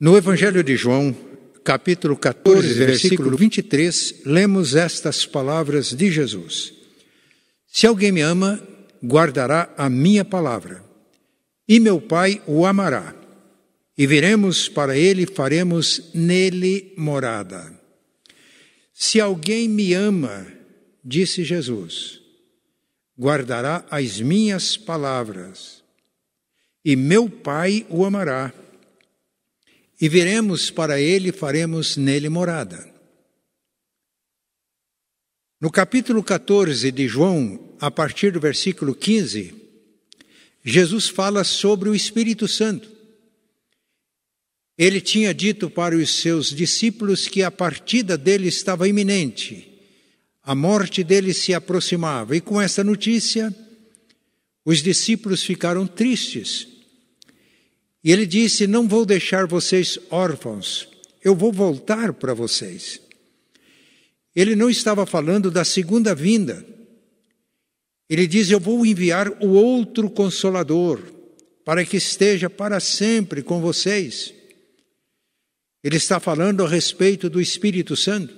[0.00, 1.12] No Evangelho de João,
[1.64, 6.72] capítulo 14, versículo 23, lemos estas palavras de Jesus:
[7.66, 8.62] Se alguém me ama,
[9.04, 10.84] guardará a minha palavra,
[11.66, 13.12] e meu Pai o amará,
[13.96, 17.76] e viremos para ele faremos nele morada.
[18.94, 20.46] Se alguém me ama,
[21.04, 22.20] disse Jesus,
[23.18, 25.82] guardará as minhas palavras,
[26.84, 28.54] e meu Pai o amará
[30.00, 32.88] e viremos para ele e faremos nele morada.
[35.60, 39.54] No capítulo 14 de João, a partir do versículo 15,
[40.64, 42.88] Jesus fala sobre o Espírito Santo.
[44.76, 49.82] Ele tinha dito para os seus discípulos que a partida dele estava iminente,
[50.44, 53.52] a morte dele se aproximava, e com essa notícia,
[54.64, 56.77] os discípulos ficaram tristes
[58.02, 60.88] e ele disse: Não vou deixar vocês órfãos,
[61.24, 63.00] eu vou voltar para vocês.
[64.34, 66.64] Ele não estava falando da segunda vinda.
[68.08, 71.02] Ele diz: Eu vou enviar o outro consolador,
[71.64, 74.32] para que esteja para sempre com vocês.
[75.82, 78.36] Ele está falando a respeito do Espírito Santo.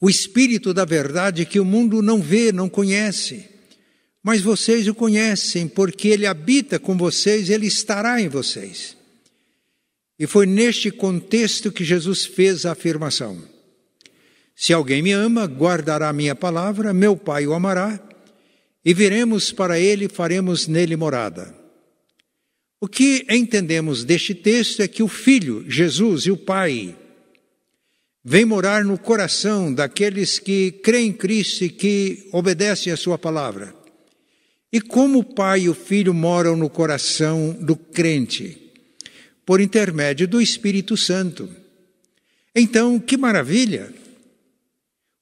[0.00, 3.55] O Espírito da verdade que o mundo não vê, não conhece
[4.26, 8.96] mas vocês o conhecem, porque ele habita com vocês, ele estará em vocês.
[10.18, 13.40] E foi neste contexto que Jesus fez a afirmação:
[14.52, 18.00] Se alguém me ama, guardará a minha palavra, meu Pai o amará,
[18.84, 21.54] e viremos para ele e faremos nele morada.
[22.80, 26.96] O que entendemos deste texto é que o Filho, Jesus e o Pai,
[28.24, 33.85] vem morar no coração daqueles que creem em Cristo e que obedecem a Sua palavra.
[34.72, 38.58] E como o Pai e o Filho moram no coração do crente?
[39.44, 41.48] Por intermédio do Espírito Santo.
[42.54, 43.92] Então, que maravilha!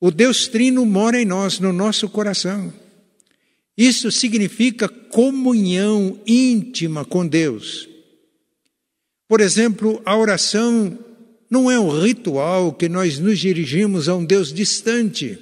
[0.00, 2.72] O Deus Trino mora em nós, no nosso coração.
[3.76, 7.88] Isso significa comunhão íntima com Deus.
[9.26, 10.98] Por exemplo, a oração
[11.50, 15.38] não é um ritual que nós nos dirigimos a um Deus distante.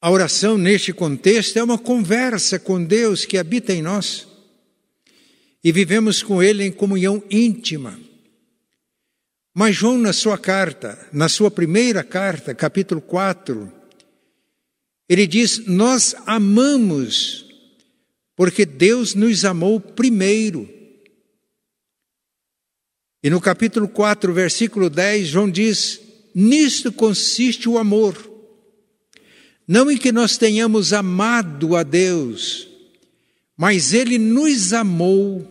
[0.00, 4.28] A oração, neste contexto, é uma conversa com Deus que habita em nós
[5.64, 7.98] e vivemos com Ele em comunhão íntima.
[9.54, 13.72] Mas João, na sua carta, na sua primeira carta, capítulo 4,
[15.08, 17.46] ele diz: Nós amamos
[18.36, 20.68] porque Deus nos amou primeiro.
[23.22, 26.00] E no capítulo 4, versículo 10, João diz:
[26.34, 28.35] Nisto consiste o amor
[29.66, 32.68] não em que nós tenhamos amado a Deus,
[33.56, 35.48] mas Ele nos amou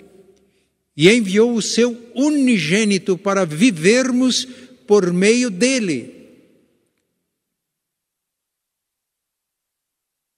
[0.96, 4.46] e enviou o seu unigênito para vivermos
[4.88, 6.14] por meio dele.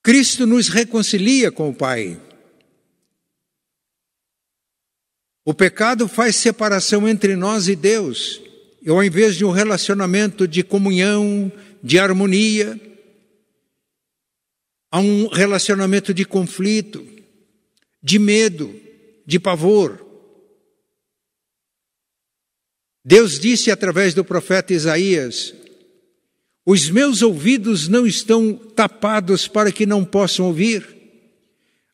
[0.02, 2.20] Cristo nos reconcilia com o Pai.
[5.46, 8.42] O pecado faz separação entre nós e Deus.
[8.82, 11.52] E ao invés de um relacionamento de comunhão,
[11.84, 12.80] de harmonia,
[14.92, 17.06] a um relacionamento de conflito,
[18.02, 18.74] de medo,
[19.26, 20.06] de pavor.
[23.04, 25.54] Deus disse através do profeta Isaías:
[26.66, 30.96] Os meus ouvidos não estão tapados para que não possam ouvir,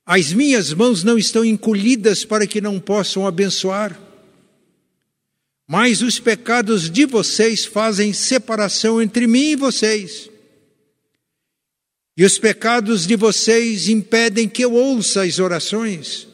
[0.05, 3.99] as minhas mãos não estão encolhidas para que não possam abençoar.
[5.65, 10.29] Mas os pecados de vocês fazem separação entre mim e vocês
[12.16, 16.28] e os pecados de vocês impedem que eu ouça as orações.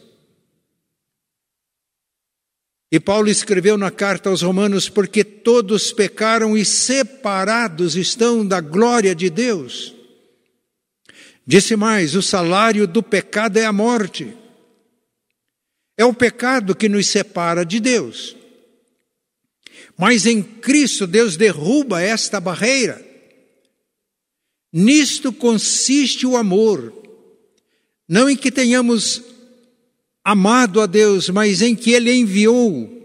[2.92, 9.16] E Paulo escreveu na carta aos Romanos: porque todos pecaram e separados estão da glória
[9.16, 9.96] de Deus.
[11.46, 14.36] Disse mais: o salário do pecado é a morte.
[15.98, 18.36] É o pecado que nos separa de Deus.
[19.98, 23.09] Mas em Cristo Deus derruba esta barreira
[24.72, 26.94] Nisto consiste o amor,
[28.08, 29.24] não em que tenhamos
[30.24, 32.98] amado a Deus, mas em que Ele enviou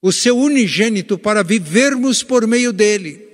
[0.00, 3.26] o seu unigênito para vivermos por meio dele.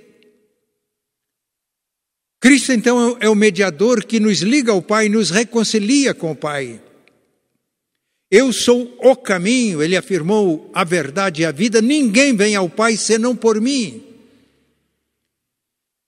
[2.39, 6.81] Cristo, então, é o mediador que nos liga ao Pai, nos reconcilia com o Pai.
[8.29, 12.97] Eu sou o caminho, ele afirmou, a verdade e a vida, ninguém vem ao Pai
[12.97, 14.12] senão por mim.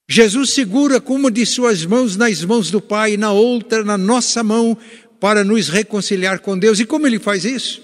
[0.07, 3.97] Jesus segura com uma de suas mãos nas mãos do Pai e na outra na
[3.97, 4.77] nossa mão
[5.19, 6.79] para nos reconciliar com Deus.
[6.79, 7.81] E como ele faz isso?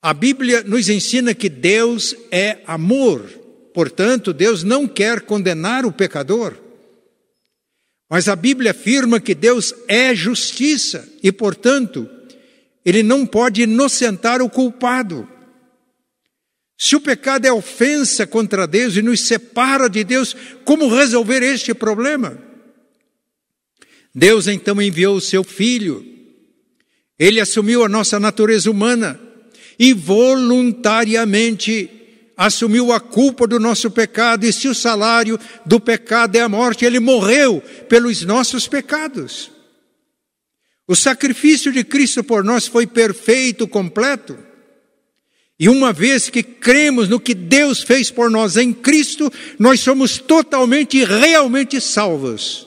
[0.00, 3.28] A Bíblia nos ensina que Deus é amor,
[3.74, 6.54] portanto, Deus não quer condenar o pecador.
[8.08, 12.08] Mas a Bíblia afirma que Deus é justiça e, portanto,
[12.84, 15.28] Ele não pode inocentar o culpado.
[16.78, 21.74] Se o pecado é ofensa contra Deus e nos separa de Deus, como resolver este
[21.74, 22.38] problema?
[24.14, 26.06] Deus então enviou o seu Filho.
[27.18, 29.20] Ele assumiu a nossa natureza humana
[29.76, 31.90] e voluntariamente
[32.36, 35.36] assumiu a culpa do nosso pecado, e se o salário
[35.66, 39.50] do pecado é a morte, ele morreu pelos nossos pecados.
[40.86, 44.47] O sacrifício de Cristo por nós foi perfeito, completo.
[45.58, 50.18] E uma vez que cremos no que Deus fez por nós em Cristo, nós somos
[50.18, 52.66] totalmente e realmente salvos,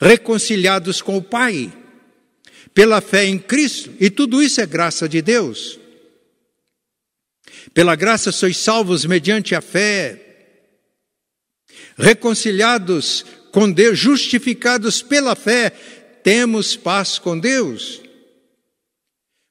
[0.00, 1.70] reconciliados com o Pai,
[2.72, 5.78] pela fé em Cristo, e tudo isso é graça de Deus.
[7.74, 10.20] Pela graça sois salvos mediante a fé,
[11.98, 15.70] reconciliados com Deus, justificados pela fé,
[16.22, 18.03] temos paz com Deus.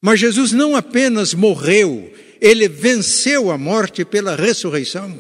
[0.06, 2.12] Mas Jesus não apenas morreu,
[2.42, 5.18] ele venceu a morte pela ressurreição.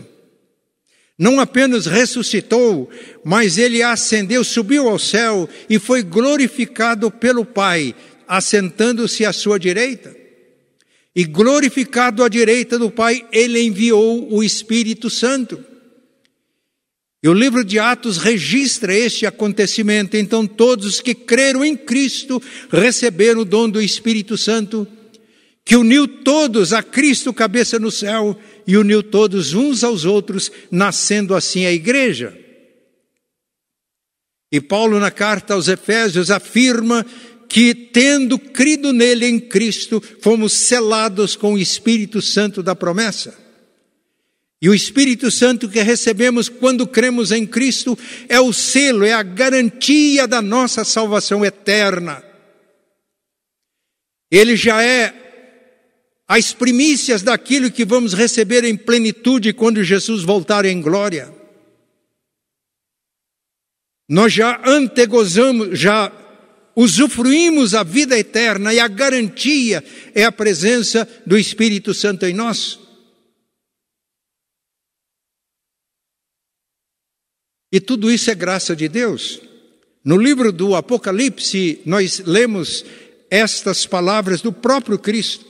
[1.17, 2.89] Não apenas ressuscitou,
[3.23, 7.95] mas ele ascendeu, subiu ao céu e foi glorificado pelo Pai,
[8.27, 10.13] assentando-se à sua direita.
[11.15, 15.63] E glorificado à direita do Pai, ele enviou o Espírito Santo.
[17.23, 20.17] E o livro de Atos registra este acontecimento.
[20.17, 24.85] Então, todos os que creram em Cristo receberam o dom do Espírito Santo
[25.65, 28.37] que uniu todos a Cristo cabeça no céu
[28.67, 32.37] e uniu todos uns aos outros, nascendo assim a igreja.
[34.51, 37.05] E Paulo, na carta aos Efésios, afirma
[37.47, 43.42] que, tendo crido nele em Cristo, fomos selados com o Espírito Santo da promessa.
[44.63, 47.99] E o Espírito Santo que recebemos quando cremos em Cristo
[48.29, 52.23] é o selo, é a garantia da nossa salvação eterna.
[54.31, 55.13] Ele já é
[56.25, 61.29] as primícias daquilo que vamos receber em plenitude quando Jesus voltar em glória.
[64.07, 66.09] Nós já antegozamos, já
[66.73, 69.83] usufruímos a vida eterna e a garantia
[70.15, 72.82] é a presença do Espírito Santo em nós.
[77.73, 79.41] E tudo isso é graça de Deus.
[80.05, 82.85] No livro do Apocalipse, nós lemos
[83.31, 85.43] estas palavras do próprio Cristo.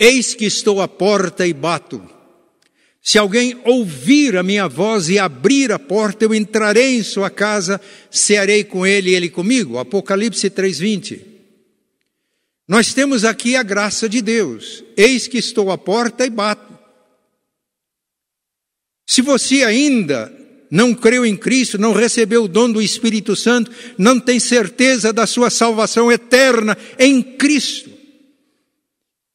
[0.00, 2.02] Eis que estou à porta e bato.
[3.00, 7.80] Se alguém ouvir a minha voz e abrir a porta, eu entrarei em sua casa,
[8.10, 9.78] cearei com ele e ele comigo.
[9.78, 11.24] Apocalipse 3:20.
[12.66, 14.82] Nós temos aqui a graça de Deus.
[14.96, 16.76] Eis que estou à porta e bato.
[19.06, 20.37] Se você ainda
[20.70, 25.26] não creu em Cristo, não recebeu o dom do Espírito Santo, não tem certeza da
[25.26, 27.90] sua salvação eterna em Cristo,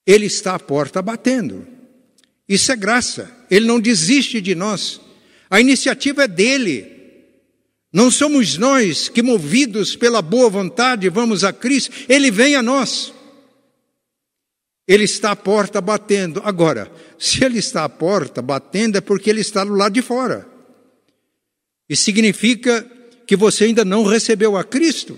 [0.05, 1.65] ele está à porta batendo.
[2.47, 3.31] Isso é graça.
[3.49, 4.99] Ele não desiste de nós.
[5.49, 6.91] A iniciativa é dele.
[7.91, 11.91] Não somos nós que, movidos pela boa vontade, vamos a Cristo.
[12.09, 13.13] Ele vem a nós.
[14.87, 16.41] Ele está à porta batendo.
[16.43, 20.52] Agora, se ele está à porta batendo, é porque ele está do lado de fora.
[21.89, 22.85] E significa
[23.25, 25.17] que você ainda não recebeu a Cristo.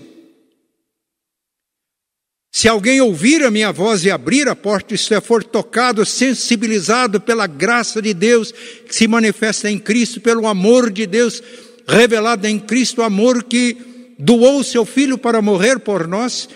[2.50, 7.20] Se alguém ouvir a minha voz e abrir a porta, isto é, for tocado, sensibilizado
[7.20, 11.42] pela graça de Deus que se manifesta em Cristo, pelo amor de Deus
[11.86, 13.76] revelado em Cristo, o amor que
[14.18, 16.48] doou seu filho para morrer por nós,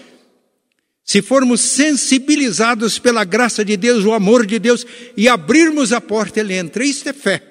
[1.04, 4.86] se formos sensibilizados pela graça de Deus, o amor de Deus,
[5.16, 6.84] e abrirmos a porta, ele entra.
[6.84, 7.49] Isto é fé.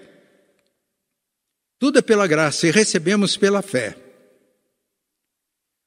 [1.80, 3.96] Tudo é pela graça e recebemos pela fé.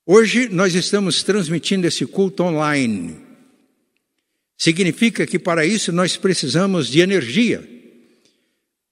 [0.06, 3.20] Hoje nós estamos transmitindo esse culto online.
[4.56, 7.68] Significa que para isso nós precisamos de energia,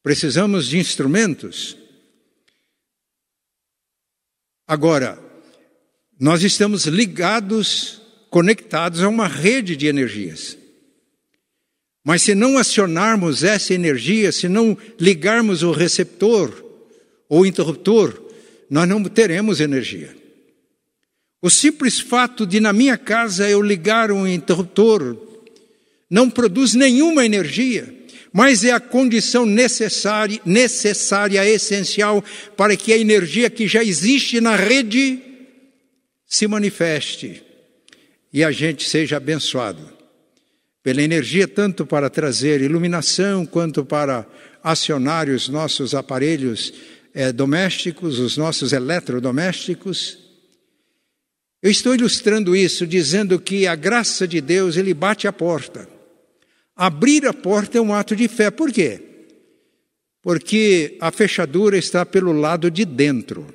[0.03, 1.77] precisamos de instrumentos.
[4.69, 5.19] Agora,
[6.19, 10.57] nós estamos ligados, conectados a uma rede de energias.
[12.05, 16.70] Mas se não acionarmos essa energia, se não ligarmos o receptor
[17.31, 18.21] ou interruptor,
[18.69, 20.15] nós não teremos energia.
[21.41, 25.17] O simples fato de na minha casa eu ligar um interruptor
[26.11, 27.95] não produz nenhuma energia,
[28.33, 32.23] mas é a condição necessária, necessária, essencial
[32.57, 35.21] para que a energia que já existe na rede
[36.27, 37.43] se manifeste
[38.33, 40.01] e a gente seja abençoado.
[40.83, 44.27] pela energia tanto para trazer iluminação quanto para
[44.63, 46.73] acionar os nossos aparelhos
[47.15, 50.19] eh, domésticos, os nossos eletrodomésticos.
[51.63, 55.89] Eu estou ilustrando isso dizendo que a graça de Deus, ele bate a porta.
[56.75, 58.51] Abrir a porta é um ato de fé.
[58.51, 59.03] Por quê?
[60.23, 63.47] Porque a fechadura está pelo lado de dentro.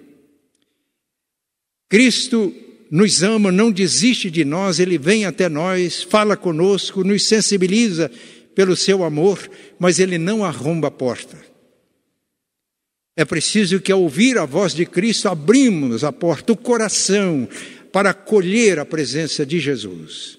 [1.90, 2.54] Cristo
[2.90, 8.12] nos ama, não desiste de nós, ele vem até nós, fala conosco, nos sensibiliza
[8.54, 11.38] pelo seu amor, mas ele não arromba a porta.
[13.16, 17.48] É preciso que, ao ouvir a voz de Cristo, abrimos a porta, o coração,
[17.92, 20.38] para acolher a presença de Jesus.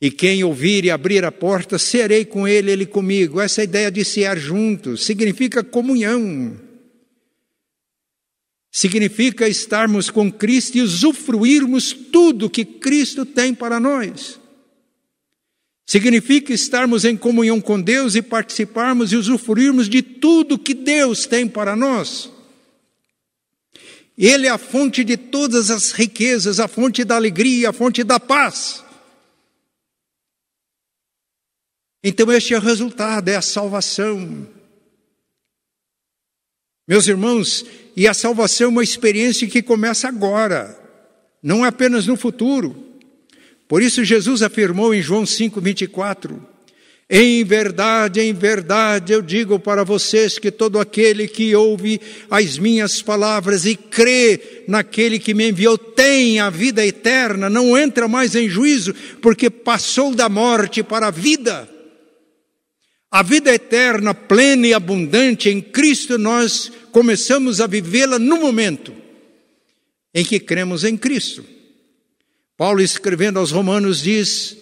[0.00, 3.40] E quem ouvir e abrir a porta, serei com ele, ele comigo.
[3.40, 6.58] Essa ideia de ser juntos significa comunhão.
[8.72, 14.40] Significa estarmos com Cristo e usufruirmos tudo que Cristo tem para nós.
[15.86, 21.46] Significa estarmos em comunhão com Deus e participarmos e usufruirmos de tudo que Deus tem
[21.46, 22.30] para nós.
[24.16, 28.18] Ele é a fonte de todas as riquezas, a fonte da alegria, a fonte da
[28.18, 28.82] paz.
[32.02, 34.46] Então, este é o resultado, é a salvação.
[36.86, 37.64] Meus irmãos,
[37.96, 40.78] e a salvação é uma experiência que começa agora,
[41.42, 42.93] não é apenas no futuro.
[43.74, 46.38] Por isso, Jesus afirmou em João 5,24:
[47.10, 52.00] Em verdade, em verdade, eu digo para vocês que todo aquele que ouve
[52.30, 58.06] as minhas palavras e crê naquele que me enviou tem a vida eterna, não entra
[58.06, 61.68] mais em juízo, porque passou da morte para a vida.
[63.10, 68.94] A vida eterna, plena e abundante em Cristo, nós começamos a vivê-la no momento
[70.14, 71.54] em que cremos em Cristo.
[72.56, 74.56] Paulo, escrevendo aos Romanos, diz: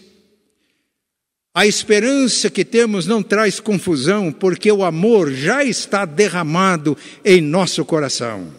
[1.54, 7.84] A esperança que temos não traz confusão, porque o amor já está derramado em nosso
[7.84, 8.52] coração.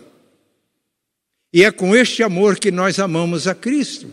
[1.52, 4.10] E é com este amor que nós amamos a Cristo.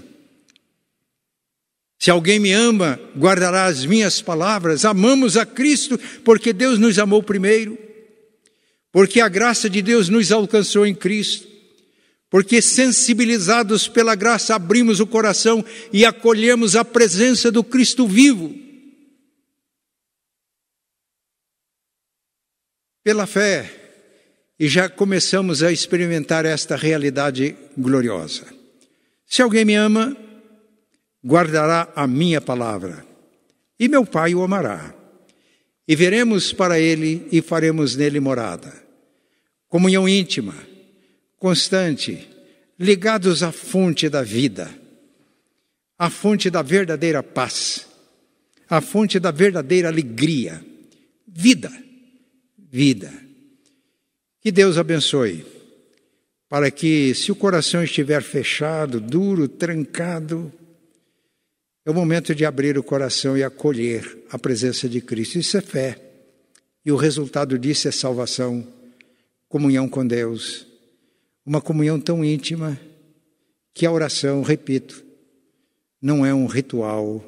[1.99, 4.87] Se alguém me ama, guardará as minhas palavras.
[4.87, 7.79] Amamos a Cristo porque Deus nos amou primeiro,
[8.91, 11.47] porque a graça de Deus nos alcançou em Cristo,
[12.31, 18.55] porque sensibilizados pela graça abrimos o coração e acolhemos a presença do Cristo vivo.
[23.03, 23.79] Pela fé,
[24.59, 28.47] e já começamos a experimentar esta realidade gloriosa.
[29.27, 30.17] Se alguém me ama,
[31.25, 33.05] guardará a minha palavra,
[33.79, 34.95] e meu Pai o amará.
[35.89, 38.73] E veremos para ele e faremos nele morada.
[39.67, 40.55] Comunhão íntima,
[41.41, 42.29] constante,
[42.79, 44.71] ligados à fonte da vida,
[45.99, 47.87] à fonte da verdadeira paz,
[48.69, 50.63] à fonte da verdadeira alegria.
[51.27, 51.73] Vida,
[52.59, 53.11] vida.
[54.43, 55.45] Que Deus abençoe,
[56.49, 60.53] para que, se o coração estiver fechado, duro, trancado,
[61.87, 65.39] é o momento de abrir o coração e acolher a presença de Cristo.
[65.39, 65.99] Isso é fé.
[66.85, 68.67] E o resultado disso é salvação,
[69.49, 70.70] comunhão com Deus.
[71.51, 72.81] Uma comunhão tão íntima
[73.75, 75.05] que a oração, repito,
[76.01, 77.25] não é um ritual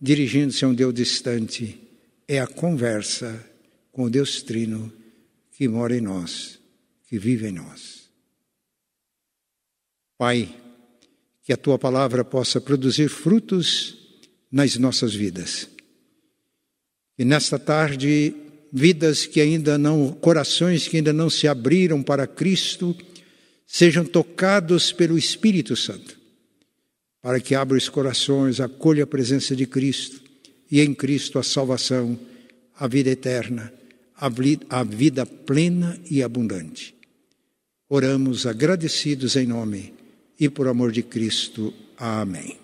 [0.00, 1.76] dirigindo-se a um Deus distante,
[2.28, 3.44] é a conversa
[3.90, 4.92] com o Deus Trino
[5.50, 6.56] que mora em nós,
[7.08, 8.08] que vive em nós.
[10.16, 10.54] Pai,
[11.42, 15.68] que a tua palavra possa produzir frutos nas nossas vidas.
[17.18, 18.36] E nesta tarde,
[18.72, 22.96] vidas que ainda não, corações que ainda não se abriram para Cristo,
[23.66, 26.18] sejam tocados pelo Espírito Santo,
[27.22, 30.22] para que abra os corações, acolha a presença de Cristo
[30.70, 32.18] e em Cristo a salvação,
[32.78, 33.72] a vida eterna,
[34.16, 36.94] a vida plena e abundante.
[37.88, 39.92] Oramos agradecidos em nome
[40.38, 41.72] e por amor de Cristo.
[41.96, 42.63] Amém.